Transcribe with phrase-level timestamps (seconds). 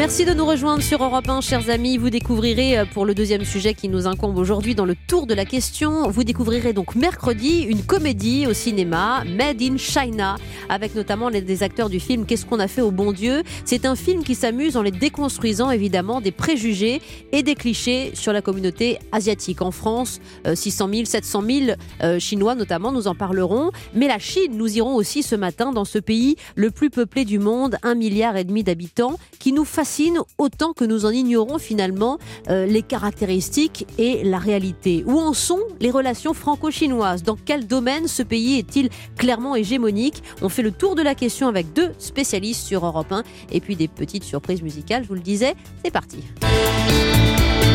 [0.00, 1.98] Merci de nous rejoindre sur Europe 1, chers amis.
[1.98, 5.34] Vous découvrirez, euh, pour le deuxième sujet qui nous incombe aujourd'hui dans le tour de
[5.34, 10.38] la question, vous découvrirez donc mercredi une comédie au cinéma, Made in China,
[10.70, 13.42] avec notamment les, des acteurs du film Qu'est-ce qu'on a fait au bon Dieu?
[13.66, 18.32] C'est un film qui s'amuse en les déconstruisant évidemment des préjugés et des clichés sur
[18.32, 19.60] la communauté asiatique.
[19.60, 21.42] En France, 600 000, 700
[22.00, 23.70] 000 Chinois notamment, nous en parlerons.
[23.94, 27.38] Mais la Chine, nous irons aussi ce matin dans ce pays le plus peuplé du
[27.38, 29.89] monde, un milliard et demi d'habitants, qui nous fascine
[30.38, 32.18] autant que nous en ignorons finalement
[32.48, 35.04] euh, les caractéristiques et la réalité.
[35.06, 37.22] Où en sont les relations franco-chinoises?
[37.22, 40.22] Dans quel domaine ce pays est-il clairement hégémonique?
[40.42, 43.22] On fait le tour de la question avec deux spécialistes sur Europe 1
[43.52, 45.54] et puis des petites surprises musicales, je vous le disais.
[45.84, 46.18] C'est parti.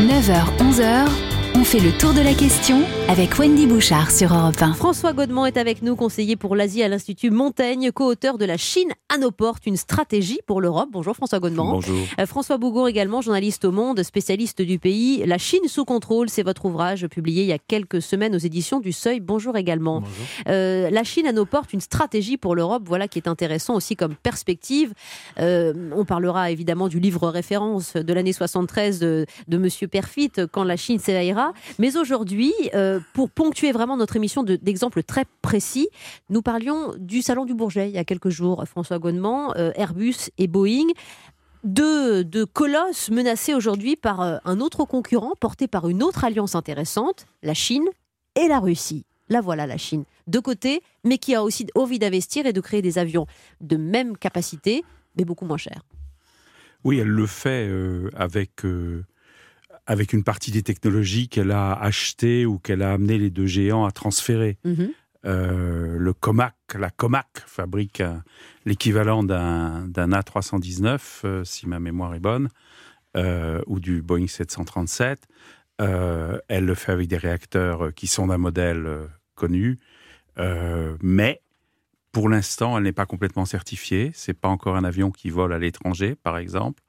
[0.08, 1.35] 9h, 11h.
[1.58, 4.74] On fait le tour de la question avec Wendy Bouchard sur Europe 1.
[4.74, 8.90] François Godement est avec nous, conseiller pour l'Asie à l'Institut Montaigne, co-auteur de La Chine
[9.08, 10.90] à nos portes, une stratégie pour l'Europe.
[10.92, 11.72] Bonjour François Godement.
[11.72, 11.96] Bonjour.
[12.20, 15.24] Euh, François Bougour également, journaliste au Monde, spécialiste du pays.
[15.26, 18.82] La Chine sous contrôle, c'est votre ouvrage publié il y a quelques semaines aux éditions
[18.82, 19.22] du Seuil.
[19.22, 20.02] Bonjour également.
[20.02, 20.14] Bonjour.
[20.50, 23.96] Euh, la Chine à nos portes, une stratégie pour l'Europe, voilà qui est intéressant aussi
[23.96, 24.94] comme perspective.
[25.40, 30.66] Euh, on parlera évidemment du livre référence de l'année 73 de, de Monsieur Perfit, Quand
[30.66, 31.45] la Chine s'éveillera.
[31.80, 35.88] Mais aujourd'hui, euh, pour ponctuer vraiment notre émission de- d'exemples très précis,
[36.30, 40.16] nous parlions du Salon du Bourget il y a quelques jours, François Godement, euh, Airbus
[40.38, 40.88] et Boeing.
[41.64, 47.26] Deux, colosses menacés aujourd'hui par euh, un autre concurrent porté par une autre alliance intéressante,
[47.42, 47.86] la Chine
[48.36, 49.06] et la Russie.
[49.30, 52.84] La voilà la Chine, de côté, mais qui a aussi envie d'investir et de créer
[52.84, 53.26] des avions
[53.62, 54.84] de même capacité,
[55.18, 55.82] mais beaucoup moins chers.
[56.84, 57.68] Oui, elle le fait
[58.16, 58.52] avec,
[59.88, 63.86] avec une partie des technologies qu'elle a achetées ou qu'elle a amené les deux géants
[63.86, 64.58] à transférer.
[64.64, 64.90] Mhm.
[65.26, 68.24] Euh, le Comac, la Comac fabrique un-
[68.66, 72.50] l'équivalent d'un d'un A319, euh, si ma mémoire est bonne,
[73.18, 75.24] euh, ou du Boeing 737.
[75.82, 79.80] Euh, elle le fait avec des réacteurs euh, qui sont d'un modèle euh, connu,
[80.38, 81.42] Euh, mais
[82.12, 84.12] pour l'instant, elle n'est pas complètement certifiée.
[84.14, 86.82] C'est pas encore un avion qui vole à l'étranger, par exemple.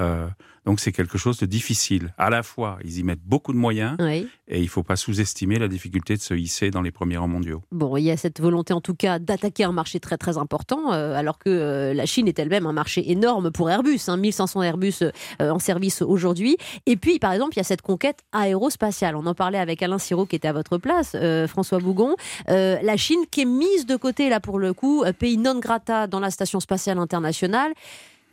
[0.00, 0.26] Euh,
[0.64, 2.14] donc c'est quelque chose de difficile.
[2.16, 4.26] À la fois, ils y mettent beaucoup de moyens Oui.
[4.48, 7.62] et il faut pas sous-estimer la difficulté de se hisser dans les premiers rangs mondiaux.
[7.70, 10.92] Bon, il y a cette volonté en tout cas d'attaquer un marché très très important,
[10.92, 14.62] euh, alors que euh, la Chine est elle-même un marché énorme pour Airbus, hein, 1500
[14.62, 14.94] Airbus
[15.38, 16.56] en service aujourd'hui.
[16.86, 19.16] Et puis, par exemple, il y a cette conquête aérospatiale.
[19.16, 21.14] On en parlait avec Alain Siro qui était à votre place,
[21.46, 22.16] François Bougon.
[22.48, 26.20] La Chine qui est mise de côté là pour le coup, pays non grata dans
[26.20, 27.72] la station spatiale internationale.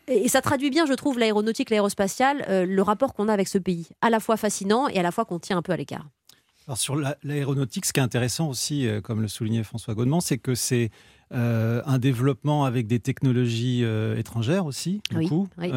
[0.07, 3.57] Et ça traduit bien, je trouve, l'aéronautique, l'aérospatiale, euh, le rapport qu'on a avec ce
[3.57, 3.88] pays.
[4.01, 6.07] À la fois fascinant et à la fois qu'on tient un peu à l'écart.
[6.67, 10.22] Alors sur la- l'aéronautique, ce qui est intéressant aussi, euh, comme le soulignait François Godement,
[10.22, 10.90] c'est que c'est
[11.34, 15.47] euh, un développement avec des technologies euh, étrangères aussi, beaucoup.
[15.57, 15.72] oui.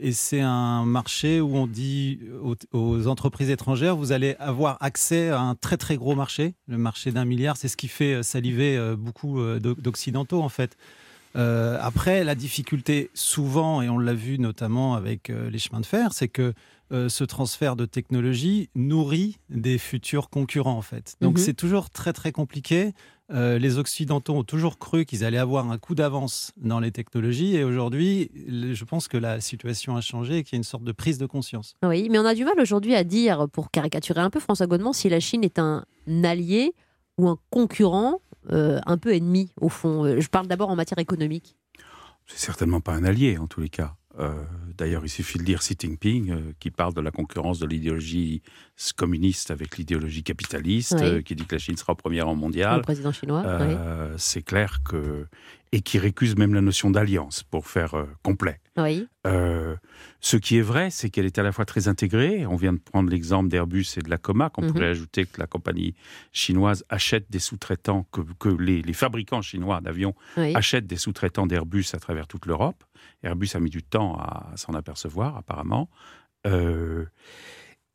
[0.00, 5.28] Et c'est un marché où on dit aux, aux entreprises étrangères, vous allez avoir accès
[5.28, 7.56] à un très très gros marché, le marché d'un milliard.
[7.56, 10.76] C'est ce qui fait saliver beaucoup d'o- d'occidentaux en fait.
[11.36, 15.86] Euh, après, la difficulté, souvent, et on l'a vu notamment avec euh, les chemins de
[15.86, 16.54] fer, c'est que
[16.92, 21.16] euh, ce transfert de technologie nourrit des futurs concurrents, en fait.
[21.20, 21.44] Donc, Mhm.
[21.44, 22.92] c'est toujours très, très compliqué.
[23.32, 27.56] Euh, les Occidentaux ont toujours cru qu'ils allaient avoir un coup d'avance dans les technologies,
[27.56, 30.84] et aujourd'hui, je pense que la situation a changé et qu'il y a une sorte
[30.84, 31.74] de prise de conscience.
[31.82, 34.92] Oui, mais on a du mal aujourd'hui à dire, pour caricaturer un peu François Godement,
[34.92, 35.84] si la Chine est un
[36.22, 36.72] allié
[37.18, 38.20] ou un concurrent
[38.52, 40.04] euh, un peu ennemi, au fond.
[40.04, 41.56] Euh, Je parle d'abord en matière économique.
[42.26, 43.94] C'est certainement pas un allié, en tous les cas.
[44.18, 44.32] Euh,
[44.76, 48.42] D'ailleurs, il suffit de lire Xi Jinping, euh, qui parle de la concurrence de l'idéologie
[48.96, 51.02] communiste avec l'idéologie capitaliste, Oui.
[51.06, 52.80] euh, qui dit que la Chine sera au premier rang Le mondial.
[52.82, 53.42] président chinois.
[53.60, 53.74] oui.
[54.18, 55.26] C'est clair que.
[55.76, 58.60] Et qui récuse même la notion d'alliance, pour faire euh, complet.
[58.78, 59.06] Oui.
[59.26, 59.76] Euh,
[60.20, 62.46] ce qui est vrai, c'est qu'elle est à la fois très intégrée.
[62.46, 64.56] On vient de prendre l'exemple d'Airbus et de la Comac.
[64.56, 64.72] On Mhm.
[64.72, 65.94] pourrait ajouter que la compagnie
[66.32, 70.54] chinoise achète des sous-traitants, que, que les, les fabricants chinois d'avions oui.
[70.56, 72.82] achètent des sous-traitants d'Airbus à travers toute l'Europe.
[73.22, 75.90] Airbus a mis du temps à s'en apercevoir, apparemment.
[76.46, 77.04] Euh,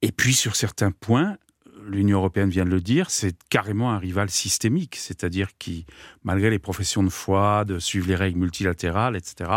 [0.03, 1.37] et puis, sur certains points,
[1.85, 5.85] l'Union européenne vient de le dire, c'est carrément un rival systémique, c'est-à-dire qui,
[6.23, 9.49] malgré les professions de foi, de suivre les règles multilatérales, etc.,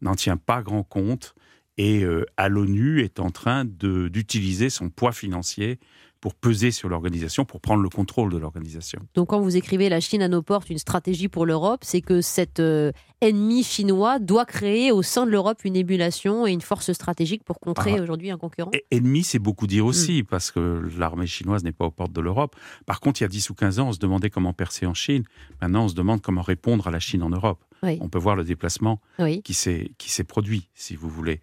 [0.00, 1.34] n'en tient pas grand compte
[1.78, 5.78] et euh, à l'ONU est en train d'utiliser son poids financier
[6.22, 9.00] pour peser sur l'organisation, pour prendre le contrôle de l'organisation.
[9.14, 12.20] Donc quand vous écrivez La Chine à nos portes, une stratégie pour l'Europe, c'est que
[12.20, 16.92] cet euh, ennemi chinois doit créer au sein de l'Europe une émulation et une force
[16.92, 18.02] stratégique pour contrer Ah.
[18.02, 19.88] aujourd'hui un concurrent Ennemi, c'est beaucoup dire Mm.
[19.88, 22.54] aussi, parce que l'armée chinoise n'est pas aux portes de l'Europe.
[22.86, 24.94] Par contre, il y a 10 ou 15 ans, on se demandait comment percer en
[24.94, 25.24] Chine.
[25.60, 27.64] Maintenant, on se demande comment répondre à la Chine en Europe.
[27.82, 27.98] Oui.
[28.00, 29.42] On peut voir le déplacement Oui.
[29.42, 31.40] qui s'est qui s'est produit, si vous voulez.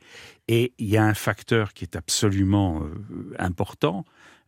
[0.48, 4.06] Et il y a un facteur qui est absolument euh, important,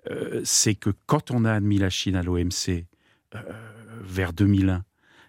[0.10, 2.86] euh, c'est que quand on a admis la Chine à l'OMC
[3.36, 3.42] euh,
[4.02, 4.84] vers 2001,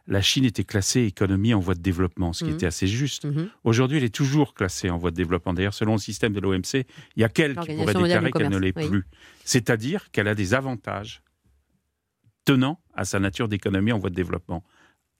[0.09, 2.57] la Chine était classée économie en voie de développement, ce qui Mhm.
[2.57, 3.25] était assez juste.
[3.27, 3.49] Mhm.
[3.65, 5.55] Aujourd'hui, elle est toujours classée en voie de développement.
[5.55, 6.87] D'ailleurs, selon le système de l'OMC,
[7.17, 9.05] il y a qu'elle qui pourrait déclarer qu'elle ne l'est plus.
[9.45, 11.23] C'est-à-dire qu'elle a des avantages
[12.45, 14.65] tenant à sa nature d'économie en voie de développement.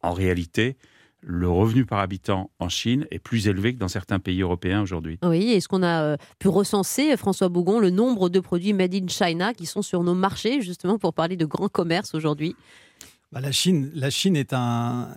[0.01, 0.77] En réalité,
[1.25, 5.19] le revenu par habitant en Chine est plus élevé que dans certains pays européens aujourd'hui.
[5.23, 9.07] Oui, est-ce qu'on a euh, pu recenser, François Bougon, le nombre de produits made in
[9.09, 12.57] China qui sont sur nos marchés, justement pour parler de grand commerce aujourd'hui
[13.31, 15.09] Bah, la Chine, la Chine est un,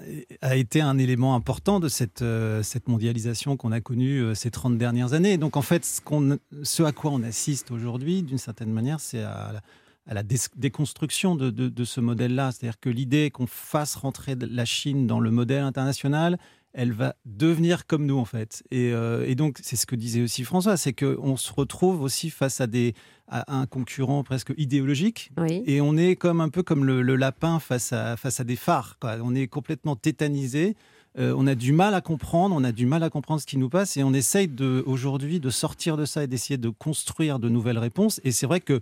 [0.41, 4.51] a été un élément important de cette, euh, cette mondialisation qu'on a connue euh, ces
[4.51, 5.37] 30 dernières années.
[5.37, 9.21] Donc en fait, ce, qu'on- ce à quoi on assiste aujourd'hui, d'une certaine manière, c'est
[9.23, 9.61] à, la-
[10.07, 10.23] à la
[10.55, 12.51] déconstruction de, de- de ce modèle-là.
[12.51, 16.37] C'est-à-dire que l'idée qu'on fasse rentrer la Chine dans le modèle international,
[16.73, 18.61] elle va devenir comme nous en fait.
[18.71, 22.29] Et, euh, et donc c'est ce que disait aussi François, c'est qu'on se retrouve aussi
[22.29, 22.93] face à, des,
[23.29, 25.63] à un concurrent presque idéologique Oui.
[25.65, 28.57] et on est comme un peu comme le, le lapin face à, face à des
[28.57, 28.97] phares.
[28.99, 29.15] quoi.
[29.23, 30.75] On est complètement tétanisé.
[31.17, 33.57] Euh, on a du mal à comprendre, on a du mal à comprendre ce qui
[33.57, 34.49] nous passe et on essaye
[34.85, 38.19] aujourd'hui de sortir de ça et d'essayer de construire de nouvelles réponses.
[38.25, 38.81] Et c'est vrai que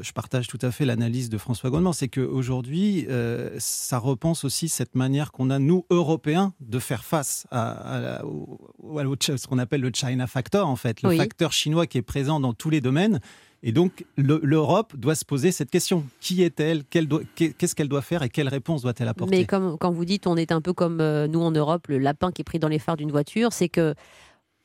[0.00, 4.68] je partage tout à fait l'analyse de François Gondement, c'est qu'aujourd'hui, euh, ça repense aussi
[4.68, 10.26] cette manière qu'on a, nous, Européens, de faire face à, ce qu'on appelle le China
[10.26, 11.16] Factor, en fait, le Oui.
[11.16, 13.20] facteur chinois qui est présent dans tous les domaines.
[13.64, 16.04] Et donc, le- l'Europe doit se poser cette question.
[16.20, 16.82] Qui est-elle?
[16.84, 19.36] Qu'est-ce qu'elle doit faire et quelle réponse doit-elle apporter?
[19.36, 21.98] Mais comme quand vous dites on est un peu comme euh, nous en Europe, le
[21.98, 23.94] lapin qui est pris dans les phares d'une voiture, c'est que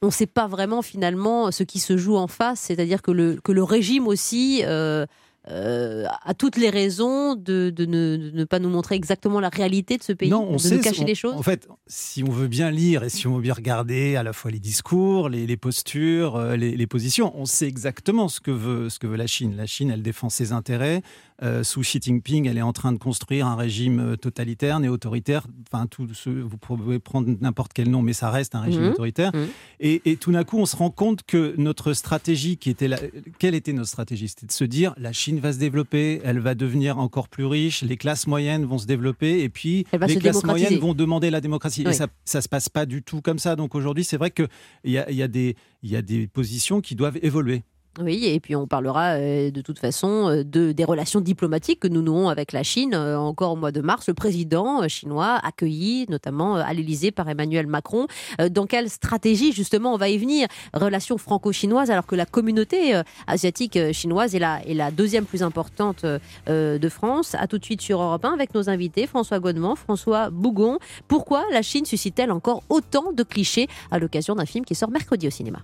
[0.02, 3.40] on ne sait pas vraiment finalement ce qui se joue en face, c'est-à-dire que le,
[3.44, 5.06] que le régime aussi euh,
[5.50, 9.48] euh, a toutes les raisons de, de ne, de ne pas nous montrer exactement la
[9.50, 11.36] réalité de ce pays, Non, on de sait, nous cacher on- les choses.
[11.36, 14.34] En fait, si on veut bien lire et si on veut bien regarder à la
[14.34, 18.52] fois les discours, les, les postures, euh, les, les positions, on sait exactement ce que
[18.52, 19.56] veut ce que veut la Chine.
[19.56, 21.02] La Chine, elle défend ses intérêts.
[21.44, 25.46] Euh, sous Xi Jinping, elle est en train de construire un régime euh, totalitaire, néo-autoritaire.
[25.72, 28.92] Enfin, tout ce, vous pouvez prendre n'importe quel nom, mais ça reste un régime Mhm.
[28.94, 29.32] autoritaire.
[29.36, 29.48] Mhm.
[29.80, 32.98] Et, et tout d'un coup, on se rend compte que notre stratégie, qui était la,
[33.38, 34.28] quelle était notre stratégie?
[34.30, 37.84] C'était de se dire la Chine va se développer, elle va devenir encore plus riche,
[37.84, 41.40] les classes moyennes vont se développer, et puis les se classes moyennes vont demander la
[41.40, 41.84] démocratie.
[41.86, 41.92] Oui.
[41.92, 43.56] Et ça, ça se passe pas du tout comme ça.
[43.56, 44.48] Donc aujourd'hui, c'est vrai qu'il
[44.86, 47.62] y a, il y, a des- il y a des positions qui doivent évoluer.
[48.00, 51.88] Oui, et puis on parlera euh, de toute façon euh, de, des relations diplomatiques que
[51.88, 52.94] nous nouons avec la Chine.
[52.94, 57.66] Euh, encore au mois de mars, le président chinois accueilli notamment à l'Élysée par Emmanuel
[57.66, 58.08] Macron.
[58.52, 60.48] Dans quelle stratégie justement on va y venir?
[60.74, 66.06] Relations franco-chinoises alors que la communauté asiatique chinoise est la, deuxième plus importante
[66.48, 67.36] de France.
[67.36, 70.78] À tout de suite sur Europe 1 avec nos invités François Godement, François Bougon.
[71.08, 73.68] Pourquoi la Chine suscite-t-elle encore autant de clichés?
[73.92, 75.60] À l'occasion d'un film qui sort mercredi au cinéma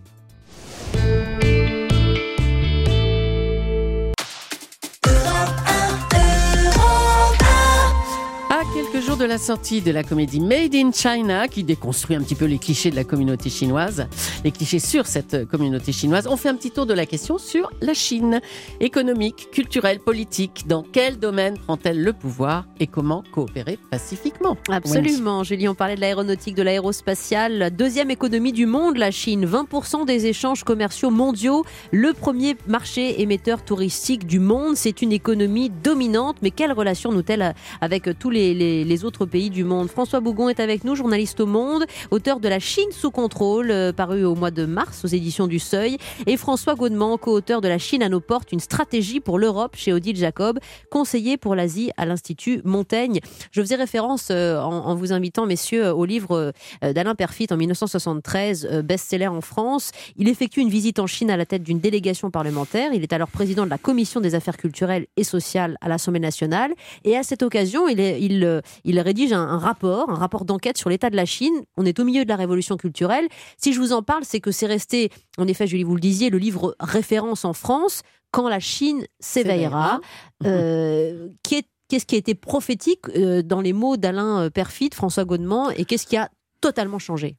[9.13, 12.45] jours de la sortie de la comédie Made in China, qui déconstruit un petit peu
[12.45, 14.07] les clichés de la communauté chinoise,
[14.43, 17.69] les clichés sur cette communauté chinoise, on fait un petit tour de la question sur
[17.81, 18.39] la Chine.
[18.79, 24.57] Économique, culturelle, politique, dans quel domaine prend-elle le pouvoir et comment coopérer pacifiquement?
[24.69, 29.45] Absolument, Julie, on parlait de l'aéronautique, de l'aérospatiale, la deuxième économie du monde, la Chine,
[29.45, 35.69] 20% des échanges commerciaux mondiaux, le premier marché émetteur touristique du monde, c'est une économie
[35.69, 40.19] dominante, mais quelle relation nous-t-elle avec tous les, les- les autres pays du monde François
[40.19, 44.23] Bougon est avec nous, journaliste au Monde, auteur de La Chine sous contrôle, euh, paru
[44.25, 48.03] au mois de mars aux éditions du Seuil, et François Gaudement, co-auteur de La Chine
[48.03, 52.61] à nos portes, une stratégie pour l'Europe chez Odile Jacob, conseiller pour l'Asie à l'Institut
[52.63, 53.19] Montaigne.
[53.51, 58.67] Je faisais référence euh, en, vous invitant, messieurs, au livre euh, d'Alain Perfit en 1973,
[58.71, 59.91] euh, best-seller en France.
[60.17, 62.91] Il effectue une visite en Chine à la tête d'une délégation parlementaire.
[62.93, 66.71] Il est alors président de la commission des affaires culturelles et sociales à l'Assemblée nationale.
[67.03, 68.61] Et à cette occasion, il, est- il, euh,
[68.93, 71.53] il rédige un, un rapport, un rapport d'enquête sur l'état de la Chine.
[71.77, 73.27] On est au milieu de la révolution culturelle.
[73.57, 76.29] Si je vous en parle, c'est que c'est resté, en effet, Julie, vous le disiez,
[76.29, 79.99] le livre référence en France, quand la Chine s'éveillera.
[80.45, 84.89] Euh, qui est- Qu'est-ce qui a été prophétique euh, dans les mots d'Alain euh, Perfit,
[84.93, 86.29] François Gaudement, et qu'est-ce qui a
[86.61, 87.35] totalement changé?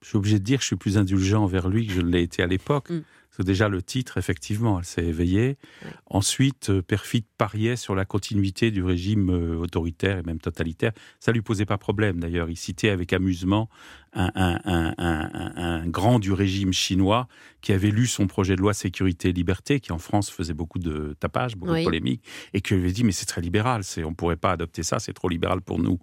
[0.00, 2.22] Je suis obligé de dire que je suis plus indulgent envers lui que je l'ai
[2.22, 2.88] été à l'époque.
[2.90, 3.00] Mm.
[3.42, 5.58] Déjà le titre, effectivement, elle s'est éveillée.
[6.06, 10.92] Ensuite, euh, Perfit pariait sur la continuité du régime euh, autoritaire et même totalitaire.
[11.20, 12.50] Ça lui posait pas problème d'ailleurs.
[12.50, 13.68] Il citait avec amusement
[14.18, 17.28] un, un- un- un- un grand du régime chinois
[17.62, 20.78] qui avait lu son projet de loi sécurité et liberté, qui en France faisait beaucoup
[20.78, 21.80] de tapage, beaucoup Oui.
[21.80, 24.98] de polémiques, et qui avait dit mais c'est très libéral, on pourrait pas adopter ça,
[24.98, 25.98] c'est trop libéral pour nous.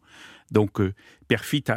[0.51, 0.93] Donc euh,
[1.27, 1.74] Perfit a,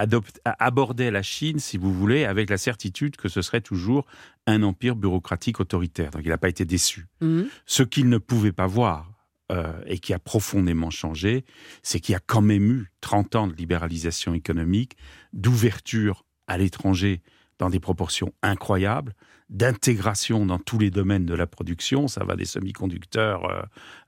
[0.00, 3.60] a adopte- a abordé la Chine, si vous voulez, avec la certitude que ce serait
[3.60, 4.06] toujours
[4.48, 6.10] un empire bureaucratique autoritaire.
[6.10, 7.06] Donc il n'a pas été déçu.
[7.20, 7.46] Mhm.
[7.64, 9.11] Ce qu'il ne pouvait pas voir,
[9.52, 11.44] euh, et qui a profondément changé,
[11.82, 14.96] c'est qu'il y a quand même eu 30 ans de libéralisation économique,
[15.34, 17.20] d'ouverture à l'étranger
[17.58, 19.14] dans des proportions incroyables,
[19.50, 23.62] d'intégration dans tous les domaines de la production, ça va des semi-conducteurs euh,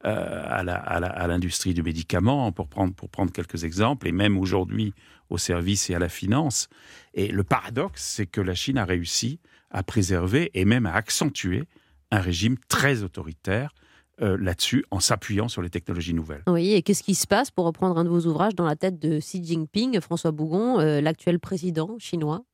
[0.07, 4.95] euh, à l'industrie du médicament, pour prendre, pour prendre quelques exemples, et même aujourd'hui
[5.29, 6.69] au service et à la finance.
[7.13, 11.65] Et le paradoxe, c'est que la Chine a réussi à préserver et même à accentuer
[12.11, 13.75] un régime très autoritaire
[14.23, 16.42] euh, là-dessus en s'appuyant sur les technologies nouvelles.
[16.47, 18.99] Oui, et qu'est-ce qui se passe pour reprendre un de vos ouvrages dans la tête
[19.00, 22.44] de Xi Jinping, François Bougon, euh, l'actuel président chinois?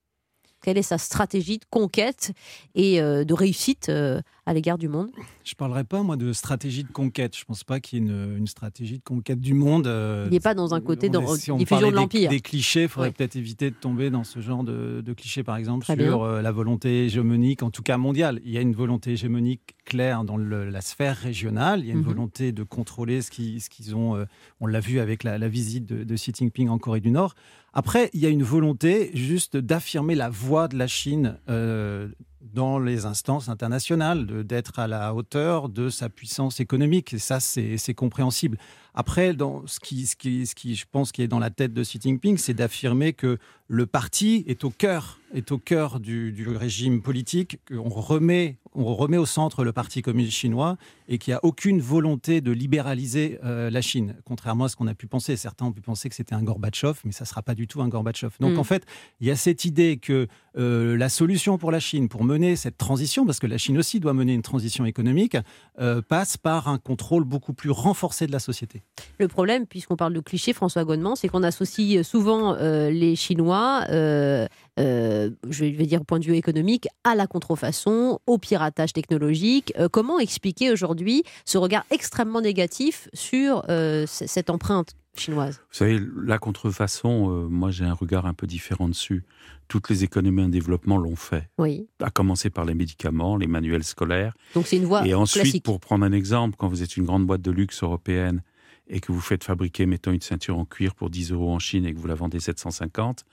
[0.62, 2.32] Quelle est sa stratégie de conquête
[2.74, 3.90] et euh, de réussite
[4.50, 5.10] à l'égard du monde
[5.44, 7.36] Je parlerai pas, moi, de stratégie de conquête.
[7.38, 9.86] Je pense pas qu'il y ait une, une stratégie de conquête du monde.
[9.86, 12.30] euh, Il n'est pas dans un côté on est- si on diffusion de des- l'Empire.
[12.30, 13.14] Des, clichés, il faudrait Oui.
[13.16, 16.42] peut-être éviter de tomber dans ce genre de, de clichés, par exemple, Très sur euh,
[16.42, 18.40] la volonté hégémonique, en tout cas mondiale.
[18.44, 21.80] Il y a une volonté hégémonique claire dans le- la sphère régionale.
[21.80, 22.04] Il y a une Mhm.
[22.06, 24.16] volonté de contrôler ce qui- ce qu'ils ont.
[24.16, 24.24] euh,
[24.60, 27.34] on l'a vu avec la, la visite de, de Xi Jinping en Corée du Nord.
[27.72, 32.08] Après, il y a une volonté juste d'affirmer la voix de la Chine euh,
[32.40, 37.14] dans les instances internationales, d'être à la hauteur de sa puissance économique.
[37.14, 38.58] Et ça, c'est compréhensible.
[38.94, 41.72] Après, dans ce qui, ce, qui, ce qui, je pense, qui est dans la tête
[41.72, 46.32] de Xi Jinping, c'est d'affirmer que le parti est au cœur, est au cœur du,
[46.32, 50.76] du régime politique, qu'on remet, on remet au centre le Parti communiste chinois
[51.08, 54.88] et qu'il n'y a aucune volonté de libéraliser euh, la Chine, contrairement à ce qu'on
[54.88, 55.36] a pu penser.
[55.36, 57.80] Certains ont pu penser que c'était un Gorbatchev, mais ça ne sera pas du tout
[57.80, 58.32] un Gorbatchev.
[58.40, 58.58] Donc Mm.
[58.58, 58.84] en fait,
[59.20, 60.26] il y a cette idée que
[60.58, 64.00] euh, la solution pour la Chine, pour mener cette transition, parce que la Chine aussi
[64.00, 65.36] doit mener une transition économique,
[65.80, 68.79] euh, passe par un contrôle beaucoup plus renforcé de la société.
[69.18, 73.84] Le problème, puisqu'on parle de clichés, François Godement, c'est qu'on associe souvent euh, les Chinois,
[73.90, 74.46] euh,
[74.78, 79.72] euh, je vais dire au point de vue économique, à la contrefaçon, au piratage technologique.
[79.92, 83.64] Comment expliquer aujourd'hui ce regard extrêmement négatif sur
[84.06, 85.60] cette empreinte chinoise?
[85.70, 89.24] Vous savez, la contrefaçon, euh, moi j'ai un regard un peu différent dessus.
[89.68, 91.86] Toutes les économies en développement l'ont fait, Oui.
[92.02, 94.34] à commencer par les médicaments, les manuels scolaires.
[94.54, 95.64] Donc c'est une voie et ensuite, classique.
[95.64, 98.42] pour prendre un exemple, quand vous êtes une grande boîte de luxe européenne
[98.90, 101.86] et que vous faites fabriquer, mettons, une ceinture en cuir pour 10 euros en Chine
[101.86, 103.24] et que vous la vendez 750,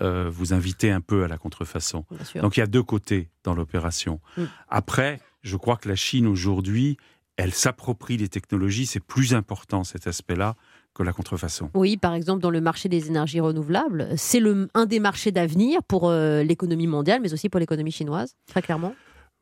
[0.00, 2.06] euh, vous invitez un peu à la contrefaçon.
[2.36, 4.20] Donc il y a deux côtés dans l'opération.
[4.38, 4.44] Mm.
[4.68, 6.96] Après, je crois que la Chine aujourd'hui,
[7.36, 8.86] elle s'approprie les technologies.
[8.86, 10.54] C'est plus important cet aspect-là
[10.94, 11.70] que la contrefaçon.
[11.74, 14.42] Oui, par exemple, dans le marché des énergies renouvelables, c'est
[14.74, 18.94] un des marchés d'avenir pour euh, l'économie mondiale, mais aussi pour l'économie chinoise, très clairement.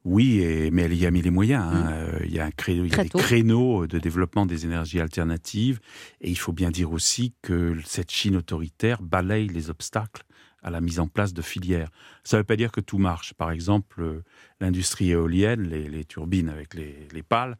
[0.04, 1.62] Oui, et- mais elle y a mis les moyens.
[1.62, 1.90] hein.
[1.92, 5.00] Euh, Il y a, un créneau, il y a des créneaux de développement des énergies
[5.00, 5.80] alternatives.
[6.20, 10.22] Et il faut bien dire aussi que cette Chine autoritaire balaye les obstacles
[10.62, 11.90] à la mise en place de filières.
[12.24, 13.32] Ça ne veut pas dire que tout marche.
[13.34, 14.22] Par exemple, euh,
[14.60, 17.56] l'industrie éolienne, les, les turbines avec les, les pales,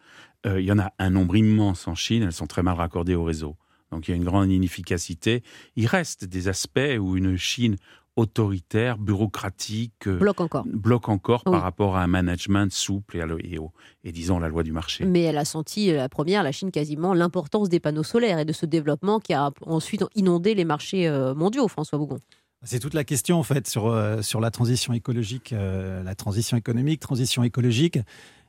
[0.47, 2.23] euh, il y en a un nombre immense en Chine.
[2.23, 3.57] Elles sont très mal raccordées au réseau.
[3.91, 5.43] Donc il y a une grande inefficacité.
[5.77, 7.77] Il reste des aspects où une Chine
[8.17, 10.65] autoritaire, bureaucratique, euh, Bloque encore.
[10.67, 11.53] bloque encore Oui.
[11.53, 13.73] par rapport à un management souple et, à le- et, au-
[14.05, 15.05] et disons la loi du marché.
[15.05, 18.45] Mais elle a senti, euh, la première, la Chine quasiment, l'importance des panneaux solaires et
[18.45, 22.19] de ce développement qui a ensuite inondé les marchés euh, mondiaux, François Bougon.
[22.63, 26.59] C'est toute la question en fait sur, euh, sur la transition écologique, euh, la transition
[26.59, 27.99] économique, transition écologique.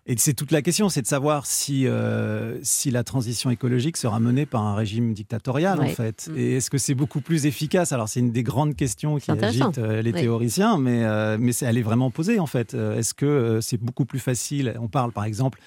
[0.08, 4.20] Et c'est toute la question, c'est de savoir si, euh, si la transition écologique sera
[4.20, 6.28] menée par un régime dictatorial en fait.
[6.32, 6.38] Mm.
[6.38, 7.92] Et est-ce que c'est beaucoup plus efficace?
[7.92, 11.78] Alors c'est une des grandes questions qui agitent euh, les théoriciens, mais, euh, mais elle
[11.78, 12.74] est vraiment posée en fait.
[12.74, 14.76] Est-ce que c'est beaucoup plus facile?
[14.80, 15.60] On parle par exemple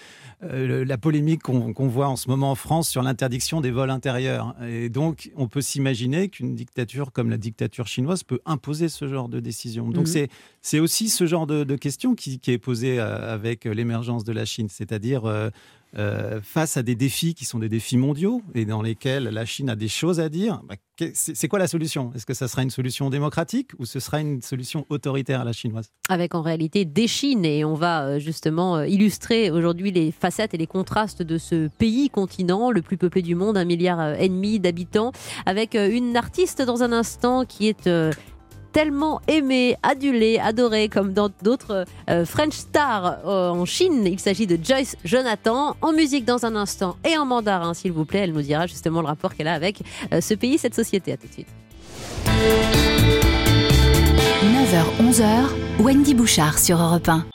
[0.53, 4.55] euh, la polémique qu'on voit en ce moment en France sur l'interdiction des vols intérieurs.
[4.69, 9.29] Et donc, on peut s'imaginer qu'une dictature comme la dictature chinoise peut imposer ce genre
[9.29, 9.89] de décision.
[9.89, 10.13] Donc, Mhm.
[10.13, 10.29] c'est
[10.63, 14.33] c'est aussi ce genre de, de question qui, qui est posée euh, avec l'émergence de
[14.33, 15.51] la Chine, c'est-à-dire euh,
[15.97, 19.71] euh, face à des défis qui sont des défis mondiaux et dans lesquels la Chine
[19.71, 20.61] a des choses à dire.
[20.69, 20.75] bah,
[21.15, 22.13] c'est quoi la solution?
[22.15, 25.53] Est-ce que ça sera une solution démocratique ou ce sera une solution autoritaire à la
[25.53, 25.91] chinoise?
[26.09, 27.45] Avec en réalité des Chines.
[27.45, 31.69] Et on va euh, justement euh, illustrer aujourd'hui les facettes et les contrastes de ce
[31.69, 35.13] pays continent, le plus peuplé du monde, un milliard et demi d'habitants,
[35.47, 37.89] avec une artiste dans un instant qui est.
[38.75, 44.05] tellement aimé, adulé, adoré comme dans d'autres euh, French stars euh, en Chine.
[44.05, 48.05] Il s'agit de Joyce Jonathan, en musique dans un instant et en mandarin s'il vous
[48.05, 48.21] plaît.
[48.25, 49.81] Elle nous dira justement le rapport qu'elle a avec
[50.13, 51.13] euh, ce pays, cette société.
[51.13, 51.49] À tout de suite.
[54.43, 57.34] 9h-11h, Wendy Bouchard sur Europe 1.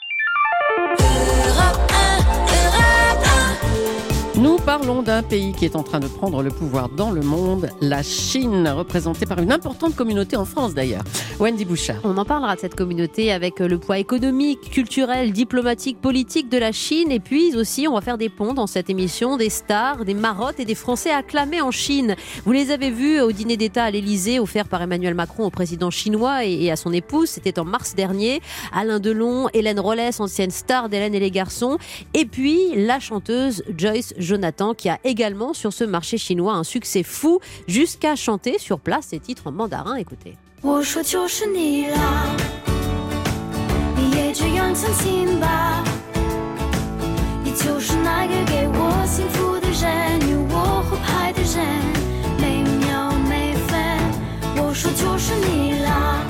[4.40, 7.68] Nous parlons d'un pays qui est en train de prendre le pouvoir dans le monde,
[7.82, 11.02] la Chine, représentée par une importante communauté en France d'ailleurs.
[11.38, 12.00] Wendy Bouchard.
[12.04, 16.72] On en parlera de cette communauté avec le poids économique, culturel, diplomatique, politique de la
[16.72, 17.12] Chine.
[17.12, 20.58] Et puis aussi, on va faire des ponts dans cette émission, des stars, des marottes
[20.58, 22.16] et des Français acclamés en Chine.
[22.46, 25.90] Vous les avez vus au dîner d'État à l'Élysée, offert par Emmanuel Macron au président
[25.90, 27.28] chinois et à son épouse.
[27.28, 28.40] C'était en mars dernier.
[28.72, 31.76] Alain Delon, Hélène Rollès, ancienne star d'Hélène et les garçons.
[32.14, 37.02] Et puis, la chanteuse Joyce Jonathan qui a également sur ce marché chinois un succès
[37.02, 39.96] fou jusqu'à chanter sur place ses titres en mandarin.
[39.96, 40.36] Écoutez.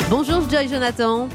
[0.08, 1.28] Bonjour Joy Jonathan.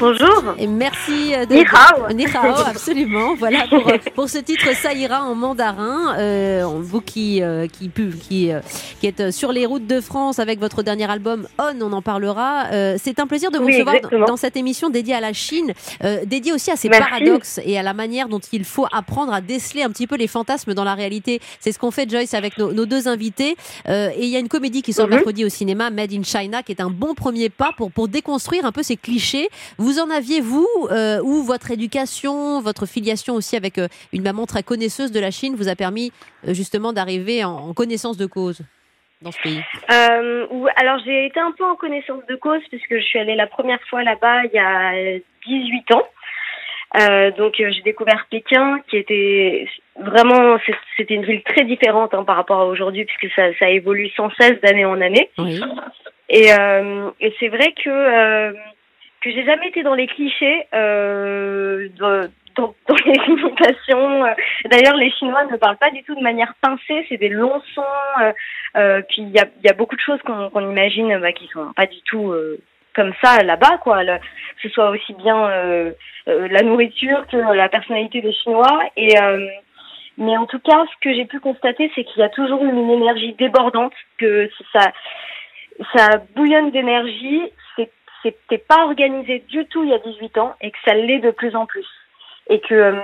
[0.00, 0.54] Bonjour.
[0.58, 1.54] Et merci euh, de.
[1.54, 2.08] Ni hao.
[2.14, 3.34] Ni hao, absolument.
[3.34, 6.16] Voilà pour, pour ce titre Ça ira en mandarin.
[6.18, 8.60] Euh, vous qui, euh, qui, pu- qui, euh,
[9.00, 12.68] qui êtes sur les routes de France avec votre dernier album On, on en parlera.
[12.72, 14.26] Euh, C'est un plaisir de vous Oui, recevoir dans, exactement.
[14.26, 17.04] dans cette émission dédiée à la Chine, euh, dédiée aussi à ses Merci.
[17.10, 20.28] paradoxes et à la manière dont il faut apprendre à déceler un petit peu les
[20.28, 21.40] fantasmes dans la réalité.
[21.60, 23.54] C'est ce qu'on fait, Joyce, avec nos, nos deux invités.
[23.88, 25.14] Euh, et il y a une comédie qui sort Mhm.
[25.14, 28.64] mercredi au cinéma, Made in China, qui est un bon premier pas pour, pour déconstruire
[28.64, 29.48] un peu ces clichés.
[29.78, 34.46] Vous en aviez, vous, euh, ou votre éducation, votre filiation aussi avec euh, une maman
[34.46, 36.12] très connaisseuse de la Chine vous a permis
[36.46, 38.60] euh, justement d'arriver en, en connaissance de cause
[39.22, 39.62] dans ce pays?
[39.88, 43.80] Alors j'ai été un peu en connaissance de cause puisque je suis allée la première
[43.88, 46.06] fois là-bas il y a 18 ans.
[46.98, 50.58] Euh, donc euh, j'ai découvert Pékin qui était vraiment
[50.96, 54.28] c'était une ville très différente hein, par rapport à aujourd'hui puisque ça, ça évolue sans
[54.30, 55.30] cesse d'année en année.
[55.38, 55.60] Oui.
[56.28, 58.54] Et, euh, et c'est vrai que
[59.20, 62.74] que j'ai jamais été dans les clichés, euh, dans, dans,
[63.06, 64.24] les imitations.
[64.66, 67.82] D'ailleurs, les Chinois ne parlent pas du tout de manière pincée, c'est des longs sons.
[68.20, 68.32] Euh,
[68.76, 71.46] euh, puis il y a, y a beaucoup de choses qu'on qu'on imagine bah, qui
[71.48, 72.58] sont pas du tout euh,
[72.94, 74.02] comme ça là-bas, quoi.
[74.02, 75.92] Le- que ce soit aussi bien euh,
[76.26, 78.80] la nourriture que la personnalité des Chinois.
[78.96, 79.14] Et
[80.18, 82.90] mais en tout cas, ce que j'ai pu constater, c'est qu'il y a toujours une
[82.90, 84.92] énergie débordante, que ça
[85.94, 87.42] ça bouillonne d'énergie.
[87.76, 87.90] C'est
[88.22, 91.30] c'était pas organisé du tout il y a 18 ans et que ça l'est de
[91.30, 91.86] plus en plus.
[92.48, 93.00] Et que euh,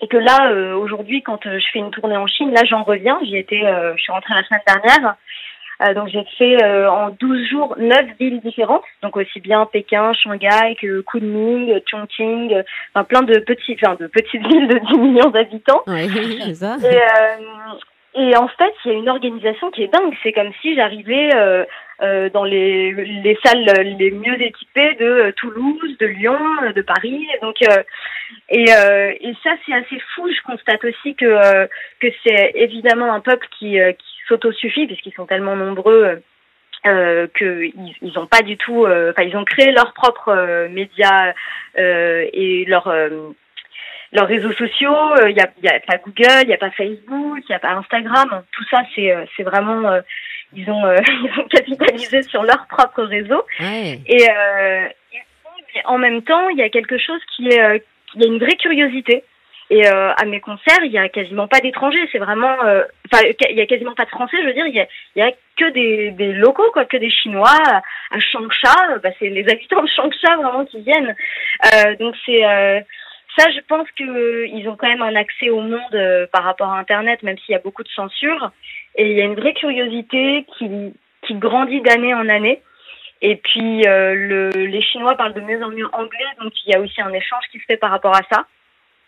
[0.00, 2.82] et que là euh, aujourd'hui quand euh, je fais une tournée en Chine, là j'en
[2.82, 5.16] reviens, j'y étais euh, je suis rentrée la semaine dernière.
[5.82, 10.74] Euh, donc j'ai fait en 12 jours 9 villes différentes, donc aussi bien Pékin, Shanghai
[10.80, 12.62] que Kunming, Chongqing,
[12.94, 15.82] enfin plein de petits enfin de petites villes de 10 millions d'habitants.
[15.86, 16.08] Oui,
[16.40, 16.76] c'est ça.
[16.82, 16.96] Et,
[18.16, 20.14] et en fait, il y a une organisation qui est dingue.
[20.22, 21.66] C'est comme si j'arrivais euh,
[22.02, 23.64] euh, dans les, les salles
[23.98, 27.26] les mieux équipées de euh, Toulouse, de Lyon, euh, de Paris.
[27.42, 27.82] Donc, euh,
[28.50, 30.28] et, euh, et ça, c'est assez fou.
[30.30, 31.66] Je constate aussi que euh,
[32.00, 36.22] que c'est évidemment un peuple qui, euh, qui s'autosuffit puisqu'ils sont tellement nombreux.
[36.86, 40.68] Euh, qu'ils ils n'ont pas du tout, euh, enfin ils ont créé leurs propres euh,
[40.68, 41.32] médias
[41.78, 43.30] euh, et leurs euh,
[44.12, 44.94] leurs réseaux sociaux.
[45.26, 47.58] Il n'y a, y a pas Google, il n'y a pas Facebook, il n'y a
[47.58, 48.44] pas Instagram.
[48.52, 50.00] Tout ça, c'est euh, c'est vraiment euh,
[50.56, 53.44] ils ont euh, ils ont capitalisé sur leur propre réseau.
[53.60, 54.00] Ouais.
[54.06, 54.88] Et, euh,
[55.74, 57.78] et en même temps, il y a quelque chose qui est, euh,
[58.14, 59.24] il y a une vraie curiosité.
[59.68, 62.08] Et à mes concerts, il y a quasiment pas d'étrangers.
[62.12, 64.36] C'est vraiment, enfin, il y a quasiment pas de Français.
[64.40, 66.96] Je veux dire, il y a, il y a que des, des locaux, quoi, que
[66.96, 67.58] des Chinois
[68.12, 68.98] à Changsha.
[69.02, 71.16] Bah, c'est les habitants de Changsha vraiment qui viennent.
[71.98, 72.44] Donc c'est
[73.36, 76.68] ça, je pense que ils ont quand même un accès au monde euh, par rapport
[76.72, 78.50] à Internet, même s'il y a beaucoup de censure.
[78.96, 82.62] Et il y a une vraie curiosité qui qui grandit d'année en année.
[83.22, 86.76] Et puis euh, le, les Chinois parlent de mieux en mieux anglais, donc il y
[86.76, 88.46] a aussi un échange qui se fait par rapport à ça.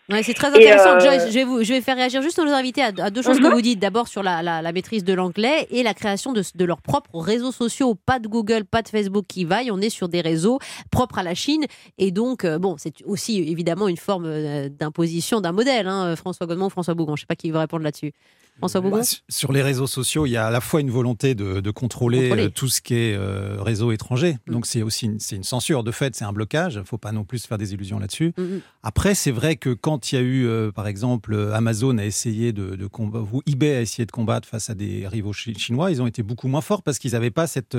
[0.09, 1.27] Ouais, c'est très intéressant, euh, Joyce.
[1.27, 3.43] Je vais, vous, je vais faire réagir juste nos invités à, à deux choses que
[3.47, 3.53] Mhm.
[3.53, 3.79] vous dites.
[3.79, 7.19] D'abord sur la, la, la maîtrise de l'anglais et la création de, de leurs propres
[7.19, 7.93] réseaux sociaux.
[7.95, 9.69] Pas de Google, pas de Facebook qui vaille.
[9.71, 10.57] On est sur des réseaux
[10.89, 11.65] propres à la Chine.
[11.99, 15.87] Et donc, euh, bon, c'est aussi évidemment une forme euh, d'imposition d'un modèle.
[15.87, 17.15] Hein, François Godemont, François Bougon.
[17.15, 18.13] Je sais pas qui veut répondre là-dessus.
[18.59, 21.33] François Bah, su- sur les réseaux sociaux, il y a à la fois une volonté
[21.33, 22.43] de, de contrôler, Contrôler.
[22.45, 24.37] euh, tout ce qui est euh, réseau étranger.
[24.47, 24.51] Mm.
[24.51, 25.83] Donc c'est aussi une, une censure.
[25.83, 26.75] De fait, c'est un blocage.
[26.75, 28.33] Il ne faut pas non plus se faire des illusions là-dessus.
[28.37, 28.61] Mhm.
[28.83, 32.53] Après, c'est vrai que quand il y a eu, euh, par exemple, Amazon a essayé
[32.53, 35.91] de, de combattre, ou eBay a essayé de combattre face à des rivaux chi- chinois,
[35.91, 37.77] ils ont été beaucoup moins forts parce qu'ils n'avaient pas cette,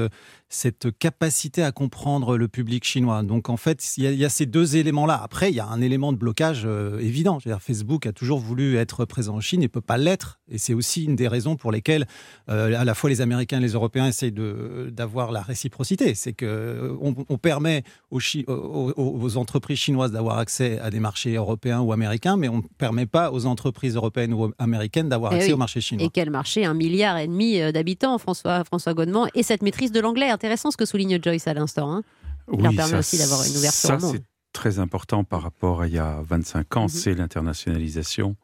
[0.49, 3.23] cette capacité à comprendre le public chinois.
[3.23, 5.21] Donc en fait, il y a, il y a ces deux éléments-là.
[5.23, 7.39] Après, il y a un élément de blocage euh, évident.
[7.61, 10.39] Facebook a toujours voulu être présent en Chine et peut pas l'être.
[10.51, 12.07] Et c'est aussi une des raisons pour lesquelles
[12.49, 16.15] euh, à la fois les Américains et les Européens essayent de- d'avoir la réciprocité.
[16.15, 20.79] C'est que euh, on, on permet aux, Chi- aux- aux- aux entreprises chinoises d'avoir accès
[20.81, 24.53] à des marchés européens ou américains, mais on ne permet pas aux entreprises européennes ou
[24.59, 25.53] américaines d'avoir Eh accès oui.
[25.55, 26.07] au marché chinois.
[26.07, 26.65] Et quel marché?
[26.65, 30.29] Un milliard et demi euh, d'habitants, François, François Godement, et cette maîtrise de l'anglais.
[30.31, 31.93] Intéressant ce que souligne Joyce à l'instant.
[31.93, 32.03] hein.
[32.49, 34.15] leur permet aussi d'avoir une ouverture ça, au monde.
[34.17, 36.89] c'est très important par rapport à il y a 25 ans, Mhm.
[36.89, 38.37] c'est l'internationalisation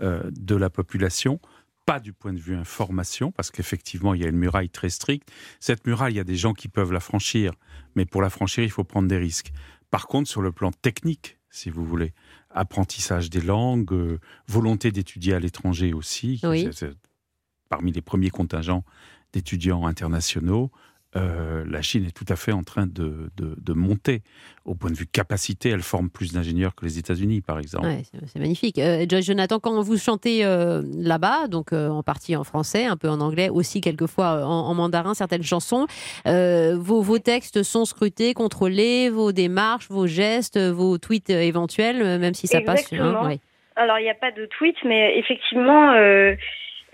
[0.00, 1.38] euh, de la population.
[1.84, 5.30] Pas du point de vue information, parce qu'effectivement, il y a une muraille très stricte.
[5.58, 7.52] Cette muraille, il y a des gens qui peuvent la franchir,
[7.96, 9.52] mais pour la franchir, il faut prendre des risques.
[9.90, 12.12] Par contre, sur le plan technique, si vous voulez,
[12.50, 16.68] apprentissage des langues, euh, volonté d'étudier à l'étranger aussi, Oui.
[17.68, 18.84] parmi les premiers contingents
[19.32, 20.70] d'étudiants internationaux,
[21.16, 24.22] euh, la Chine est tout à fait en train de, de- de monter.
[24.64, 27.86] Au point de vue capacité, elle forme plus d'ingénieurs que les États-Unis, par exemple.
[27.86, 28.78] Ouais, c'est- magnifique.
[28.78, 33.08] Euh, Jonathan, quand vous chantez euh, là-bas, donc euh, en partie en français, un peu
[33.08, 35.86] en anglais, aussi quelquefois en, en mandarin, certaines chansons,
[36.26, 42.34] euh, vos, vos textes sont scrutés, contrôlés, vos démarches, vos gestes, vos tweets éventuels, même
[42.34, 42.80] si ça passe.
[42.92, 43.26] Exactement.
[43.26, 43.40] ouais.
[43.76, 45.92] Alors, il n'y a pas de tweet, mais effectivement,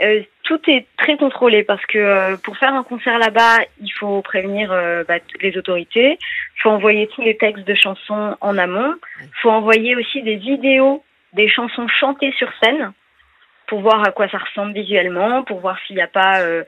[0.02, 4.22] euh, tout est très contrôlé parce que euh, pour faire un concert là-bas, il faut
[4.22, 6.18] prévenir euh, bah, les autorités,
[6.56, 10.36] il faut envoyer tous les textes de chansons en amont, il faut envoyer aussi des
[10.36, 11.02] vidéos
[11.34, 12.92] des chansons chantées sur scène
[13.66, 16.40] pour voir à quoi ça ressemble visuellement, pour voir s'il n'y a pas...
[16.40, 16.64] euh,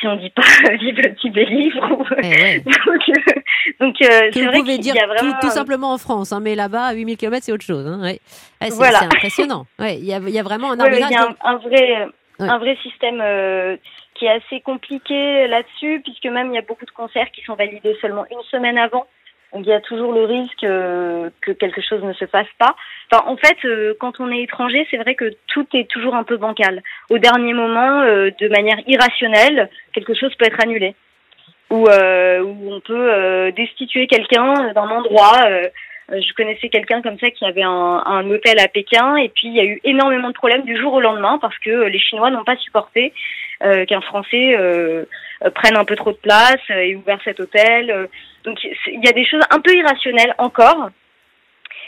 [0.00, 0.42] si on dit pas
[0.74, 2.04] vive le petit livre ou...
[2.22, 2.58] Eh ouais.
[3.80, 6.56] donc c'est vrai qu'il dire y a tout, vraiment tout simplement en France, hein, mais
[6.56, 7.86] là-bas, à 8000 km, c'est autre chose.
[7.86, 8.18] hein, ouais.
[8.60, 9.04] Ouais, c'est Voilà.
[9.04, 9.66] impressionnant.
[9.78, 13.76] Il y, a, il y a vraiment un un, un vrai, Un vrai système euh,
[14.14, 17.54] qui est assez compliqué là-dessus, puisque même il y a beaucoup de concerts qui sont
[17.54, 19.06] validés seulement une semaine avant.
[19.52, 22.74] Donc il y a toujours le risque euh, que quelque chose ne se fasse pas.
[23.10, 26.24] Enfin, en fait, euh, quand on est étranger, c'est vrai que tout est toujours un
[26.24, 26.82] peu bancal.
[27.08, 30.96] Au dernier moment, de manière irrationnelle, quelque chose peut être annulé.
[31.70, 35.38] Ou on peut destituer quelqu'un d'un endroit.
[36.10, 39.28] Euh, euh, je connaissais quelqu'un comme ça qui avait un, un hôtel à Pékin et
[39.28, 41.88] puis il y a eu énormément de problèmes du jour au lendemain parce que euh,
[41.88, 43.12] les Chinois n'ont pas supporté
[43.62, 45.04] euh, qu'un Français euh,
[45.44, 47.90] euh, prenne un peu trop de place euh, et ouvert cet hôtel.
[47.90, 48.06] euh.
[48.44, 50.90] donc il y a des choses un peu irrationnelles encore.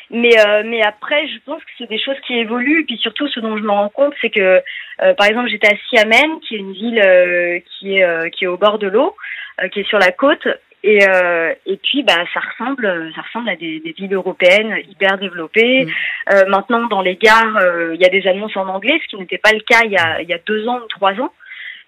[0.09, 2.83] Mais, euh, mais après, je pense que c'est des choses qui évoluent.
[2.83, 4.63] Et puis surtout, ce dont je me rends compte, c'est que,
[5.03, 8.45] euh, par exemple, j'étais à Xiamen, qui est une ville euh, qui, est, euh, qui
[8.45, 9.17] est au bord de l'eau,
[9.61, 10.47] euh, qui est sur la côte.
[10.89, 15.19] Et, euh, et puis, bah, ça ressemble, ça ressemble à des, des villes européennes hyper
[15.19, 15.85] développées.
[15.85, 15.91] Mm.
[16.33, 19.17] Euh, maintenant, dans les gares, euh, il y a des annonces en anglais, ce qui
[19.17, 21.33] n'était pas le cas il y a, y a deux ans ou trois ans.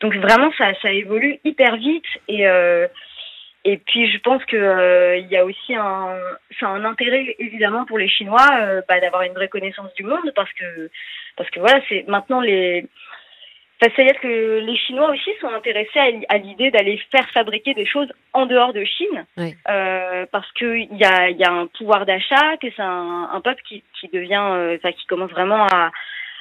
[0.00, 2.10] Donc vraiment, ça, ça évolue hyper vite.
[2.26, 2.88] Et, euh,
[3.64, 6.16] et puis, je pense que euh, il y a aussi un,
[6.58, 10.32] c'est un intérêt évidemment pour les Chinois euh, bah, d'avoir une vraie connaissance du monde,
[10.34, 10.90] parce que,
[11.36, 12.86] parce que voilà, c'est maintenant les
[13.80, 18.12] Enfin, C'est-à-dire que les Chinois aussi sont intéressés à, l'idée d'aller faire fabriquer des choses
[18.32, 19.54] en dehors de Chine, Oui.
[19.68, 23.62] euh, parce qu'il y a, y a un pouvoir d'achat, que c'est un, un peuple
[23.68, 25.90] qui, qui devient, euh, qui commence vraiment à,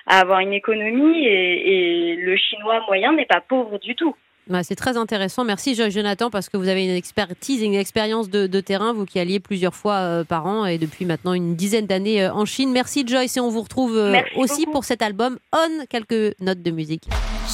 [0.08, 4.16] à avoir une économie, et, et le Chinois moyen n'est pas pauvre du tout.
[4.50, 5.44] Ouais, c'est très intéressant.
[5.44, 8.94] Merci Joyce Jonathan parce que vous avez une expertise et une expérience de, de terrain,
[8.94, 12.34] vous qui alliez plusieurs fois euh, par an et depuis maintenant une dizaine d'années euh,
[12.34, 12.72] en Chine.
[12.72, 14.72] Merci Joyce et on vous retrouve euh, Merci aussi beaucoup.
[14.72, 17.10] pour cet album On, quelques notes de musique.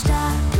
[0.06, 0.53] Je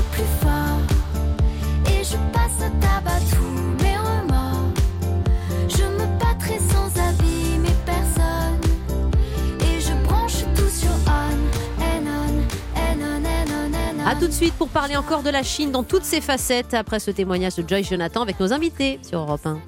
[14.14, 17.00] A tout de suite pour parler encore de la Chine dans toutes ses facettes après
[17.00, 19.60] ce témoignage de Joyce Jonathan avec nos invités sur Europe 1.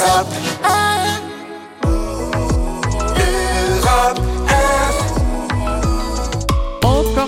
[0.00, 0.53] Europe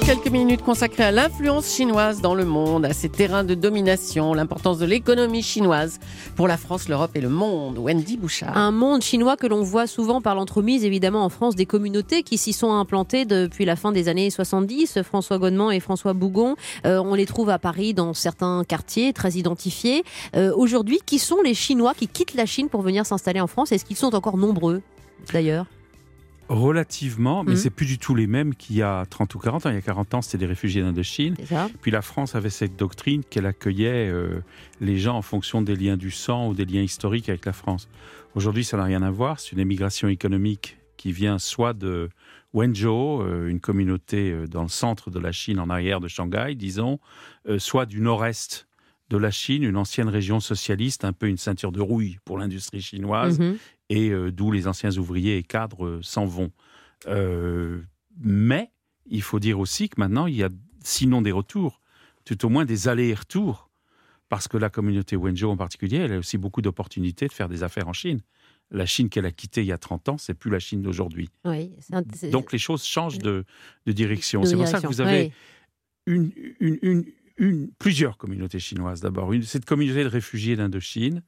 [0.06, 4.78] quelques minutes consacrées à l'influence chinoise dans le monde, à ses terrains de domination, l'importance
[4.78, 5.98] de l'économie chinoise
[6.36, 7.76] pour la France, l'Europe et le monde.
[7.78, 8.56] Wendy Bouchard.
[8.56, 12.38] Un monde chinois que l'on voit souvent par l'entremise, évidemment, en France, des communautés qui
[12.38, 15.02] s'y sont implantées depuis la fin des années 70.
[15.02, 19.32] François Godement et François Bougon, euh, on les trouve à Paris dans certains quartiers très
[19.32, 20.04] identifiés.
[20.36, 23.72] Euh, Aujourd'hui, qui sont les Chinois qui quittent la Chine pour venir s'installer en France?
[23.72, 24.82] Est-ce qu'ils sont encore nombreux,
[25.32, 25.66] d'ailleurs?
[26.48, 27.56] Relativement, mais Mhm.
[27.56, 29.70] c'est plus du tout les mêmes qu'il y a 30 ou 40 ans.
[29.70, 31.34] Il y a 40 ans, c'était des réfugiés d'Indochine.
[31.82, 34.40] Puis la France avait cette doctrine qu'elle accueillait euh,
[34.80, 37.88] les gens en fonction des liens du sang ou des liens historiques avec la France.
[38.34, 39.40] Aujourd'hui, ça n'a rien à voir.
[39.40, 42.08] C'est une émigration économique qui vient soit de
[42.54, 46.54] Wenzhou, euh, une communauté euh, dans le centre de la Chine, en arrière de Shanghai,
[46.54, 46.98] disons,
[47.58, 48.66] soit du nord-est
[49.10, 52.80] de la Chine, une ancienne région socialiste, un peu une ceinture de rouille pour l'industrie
[52.82, 53.56] chinoise Mhm.
[53.88, 56.50] Et euh, d'où les anciens ouvriers et cadres euh, s'en vont.
[57.06, 57.80] Euh,
[58.18, 58.70] mais
[59.06, 60.48] il faut dire aussi que maintenant, il y a
[60.82, 61.80] sinon des retours,
[62.24, 63.70] tout au moins des allers-retours,
[64.28, 67.62] parce que la communauté Wenzhou en particulier, elle a aussi beaucoup d'opportunités de faire des
[67.62, 68.20] affaires en Chine.
[68.72, 71.28] La Chine qu'elle a quittée il y a 30 ans, c'est plus la Chine d'aujourd'hui.
[71.44, 71.72] Oui,
[72.32, 73.44] Donc les choses changent de,
[73.86, 74.42] de direction.
[74.44, 75.32] C'est pour ça que vous avez
[76.08, 76.12] Oui.
[76.14, 77.04] une, une, une,
[77.38, 79.30] une- plusieurs communautés chinoises d'abord.
[79.44, 81.22] Cette communauté de réfugiés d'Indochine,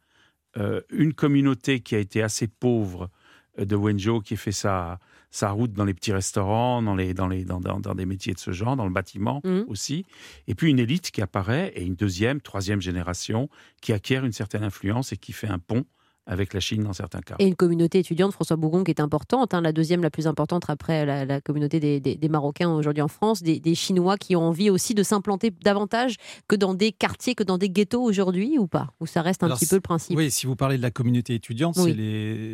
[0.56, 3.10] euh, une communauté qui a été assez pauvre
[3.58, 4.98] euh, de Wenzhou, qui fait sa,
[5.30, 8.32] sa route dans les petits restaurants, dans, les, dans, les, dans, dans, dans des métiers
[8.32, 9.64] de ce genre, dans le bâtiment Mhm.
[9.68, 10.06] aussi.
[10.46, 13.48] Et puis une élite qui apparaît, et une deuxième, troisième génération,
[13.82, 15.84] qui acquiert une certaine influence et qui fait un pont
[16.28, 17.34] avec la Chine dans certains cas.
[17.38, 20.64] Et une communauté étudiante, François Bougon, qui est importante, hein, la deuxième la plus importante
[20.68, 24.36] après la, la communauté des, des- des Marocains aujourd'hui en France, des, des Chinois qui
[24.36, 28.58] ont envie aussi de s'implanter davantage que dans des quartiers, que dans des ghettos aujourd'hui,
[28.58, 28.92] ou pas?
[29.00, 30.16] Ou ça reste un Alors, petit peu le principe?
[30.16, 31.94] Oui, si vous parlez de la communauté étudiante, Oui.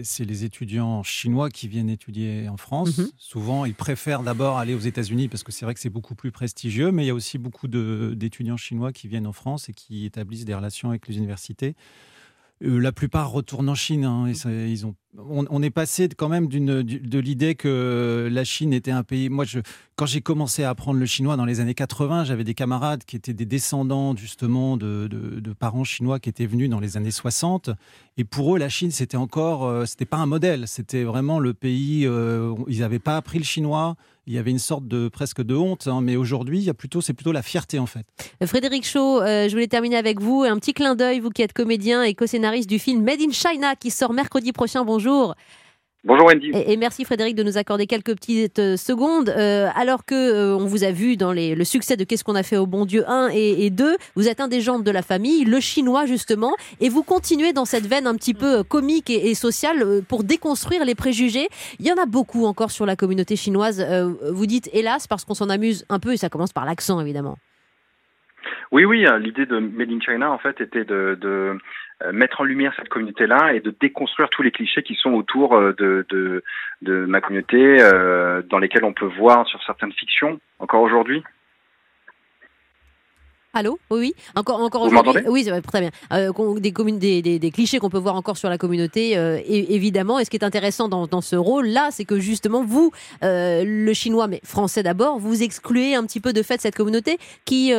[0.05, 2.97] c'est les, étudiants chinois qui viennent étudier en France.
[2.99, 3.09] Mhm.
[3.19, 6.31] Souvent, ils préfèrent d'abord aller aux États-Unis parce que c'est vrai que c'est beaucoup plus
[6.31, 10.05] prestigieux, mais il y a aussi beaucoup d'étudiants chinois qui viennent en France et qui
[10.07, 11.75] établissent des relations avec les universités.
[12.63, 14.05] Euh, la plupart retournent en Chine.
[14.05, 18.91] hein, et ils ont, on, est passé quand même de l'idée que la Chine était
[18.93, 19.29] un pays.
[19.29, 19.45] Moi,
[19.97, 23.17] quand j'ai commencé à apprendre le chinois dans les années 80, j'avais des camarades qui
[23.17, 27.11] étaient des descendants justement de, de- de parents chinois qui étaient venus dans les années
[27.11, 27.71] 60.
[28.17, 30.67] Et pour eux, la Chine, c'était encore, euh, c'était pas un modèle.
[30.69, 32.07] C'était vraiment le pays.
[32.07, 33.97] euh, ils n'avaient pas appris le chinois.
[34.27, 35.87] Il y avait une sorte de presque de honte.
[35.87, 38.07] hein, mais aujourd'hui, il y a plutôt, c'est plutôt la fierté en fait.
[38.45, 40.43] Frédéric Shaw, euh, je voulais terminer avec vous.
[40.43, 43.77] Un petit clin d'œil, vous qui êtes comédien et co-scénariste du film Made in China
[43.77, 44.85] qui sort mercredi prochain.
[44.85, 45.35] Bonjour.
[46.07, 46.51] Bonjour Wendy.
[46.55, 49.31] Et, merci Frédéric de nous accorder quelques petites euh, secondes.
[49.31, 52.35] Euh, alors que euh, on vous a vu dans les, le succès de Qu'est-ce qu'on
[52.35, 54.91] a fait au bon Dieu 1 et, et 2, vous êtes un des gens de
[54.91, 58.63] la famille, le chinois justement, et vous continuez dans cette veine un petit peu euh,
[58.63, 61.49] comique et, et sociale euh, pour déconstruire les préjugés.
[61.81, 63.81] Il y en a beaucoup encore sur la communauté chinoise.
[63.81, 67.01] Euh, vous dites hélas parce qu'on s'en amuse un peu et ça commence par l'accent
[67.01, 67.39] évidemment.
[68.73, 71.59] Oui, oui, euh, l'idée de Made in China, en fait, était de, de
[72.03, 75.55] euh, mettre en lumière cette communauté-là et de déconstruire tous les clichés qui sont autour
[75.55, 76.43] euh, de, de,
[76.83, 81.23] de ma communauté, euh, dans lesquels on peut voir sur certaines fictions, encore aujourd'hui.
[83.55, 84.15] Allô Oui, oui.
[84.35, 85.23] Encore, encore Vous aujourd'hui.
[85.29, 85.91] Oui, très bien.
[86.13, 89.39] Euh, des, communes, des, des- des clichés qu'on peut voir encore sur la communauté, euh,
[89.47, 90.19] évidemment.
[90.19, 92.91] Et ce qui est intéressant dans, dans ce rôle-là, c'est que justement, vous,
[93.23, 97.19] euh, le chinois, mais français d'abord, vous excluez un petit peu de fait cette communauté
[97.45, 97.73] qui,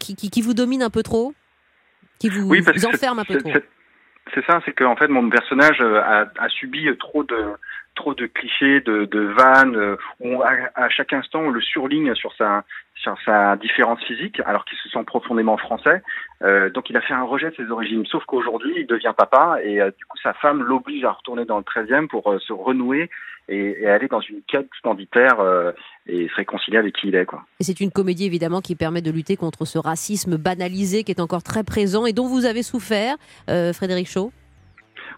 [0.00, 1.34] qui, qui, qui vous domine un peu trop,
[2.18, 3.50] qui vous, Oui, que enferme un peu trop?
[3.52, 7.36] c'est- ça, c'est que en fait mon personnage a, a subi trop de
[7.94, 12.32] trop de clichés, de, de vannes, où à, à chaque instant on le surligne sur
[12.38, 12.64] sa
[13.02, 16.02] sur sa différence physique, alors qu'il se sent profondément français.
[16.42, 18.06] Euh, donc il a fait un rejet de ses origines.
[18.06, 21.58] Sauf qu'aujourd'hui il devient papa et euh, du coup sa femme l'oblige à retourner dans
[21.58, 23.10] le 13e pour euh, se renouer
[23.48, 25.38] et, aller dans une quête identitaire
[26.06, 27.42] et se réconcilier avec qui il est quoi.
[27.58, 31.20] Et c'est une comédie évidemment qui permet de lutter contre ce racisme banalisé qui est
[31.20, 33.16] encore très présent et dont vous avez souffert,
[33.48, 34.30] Frédéric Shaw.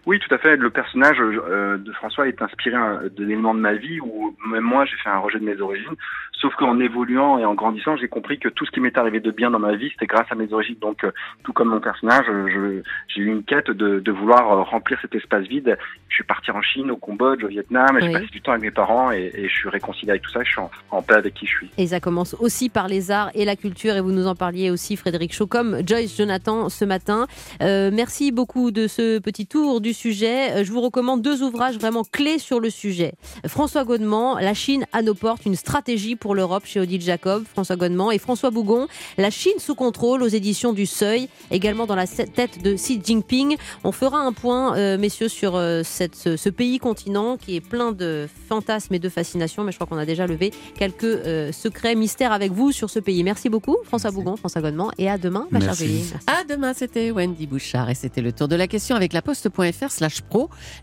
[0.05, 0.55] Oui, tout à fait.
[0.55, 4.85] Le personnage euh, de François est inspiré euh, d'éléments de ma vie où même moi
[4.85, 5.95] j'ai fait un rejet de mes origines.
[6.41, 9.31] Sauf qu'en évoluant et en grandissant, j'ai compris que tout ce qui m'est arrivé de
[9.31, 10.75] bien dans ma vie, c'était grâce à mes origines.
[10.81, 11.11] Donc, euh,
[11.43, 15.45] tout comme mon personnage, euh, j'ai eu une quête de, de vouloir remplir cet espace
[15.47, 15.77] vide.
[16.09, 17.97] Je suis parti en Chine, au Cambodge, au Vietnam.
[17.99, 18.13] J'ai Oui.
[18.13, 20.43] passé du temps avec mes parents et, et je suis réconcilié avec tout ça.
[20.43, 21.69] Je suis en, en paix avec qui je suis.
[21.77, 23.95] Et ça commence aussi par les arts et la culture.
[23.95, 27.27] Et vous nous en parliez aussi, Frédéric Shaw, comme Joyce Jonathan ce matin.
[27.61, 30.51] Euh, merci beaucoup de ce petit tour du sujet.
[30.51, 33.13] Euh, Je vous recommande deux ouvrages vraiment clés sur le sujet.
[33.45, 37.75] François Godement, La Chine à nos portes, une stratégie pour l'Europe chez Odile Jacob, François
[37.75, 42.07] Godement, et François Bougon, La Chine sous contrôle aux éditions du Seuil, également dans la
[42.07, 43.57] tête de Xi Jinping.
[43.83, 47.61] On fera un point, euh, messieurs, sur euh, cette, ce, ce pays continent qui est
[47.61, 51.51] plein de fantasmes et de fascinations, mais je crois qu'on a déjà levé quelques euh,
[51.51, 53.23] secrets, mystères avec vous sur ce pays.
[53.23, 55.75] Merci beaucoup, François Bougon, François Godement, et à demain, ma chère.
[55.75, 56.05] Julie.
[56.11, 56.25] Merci.
[56.25, 59.21] À demain, c'était Wendy Bouchard et c'était le tour de la question avec la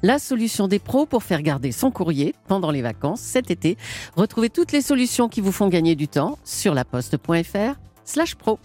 [0.02, 3.76] la solution des pros pour faire garder son courrier pendant les vacances cet été.
[4.16, 8.58] Retrouvez toutes les solutions qui vous font gagner du temps sur la poste.fr slash pro.